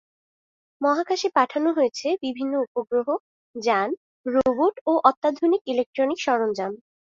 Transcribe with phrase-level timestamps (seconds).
[0.81, 3.07] মহাকাশে পাঠানো হয়েছে বিভিন্ন উপগ্রহ,
[3.55, 3.89] যান,
[4.25, 6.71] রোবট ও অত্যাধুনিক ইলেক্ট্রনিক সরঞ্জাম।